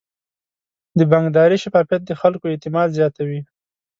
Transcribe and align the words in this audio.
د 0.97 0.99
بانکداري 1.11 1.57
شفافیت 1.63 2.01
د 2.05 2.11
خلکو 2.21 2.45
اعتماد 2.49 2.87
زیاتوي. 2.97 3.41